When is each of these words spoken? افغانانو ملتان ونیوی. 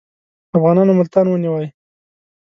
افغانانو 0.57 0.93
ملتان 0.99 1.25
ونیوی. 1.29 1.65